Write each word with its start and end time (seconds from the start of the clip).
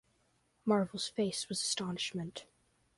Marvel's 0.65 1.09
face 1.09 1.47
was 1.47 1.61
astonishment. 1.61 2.47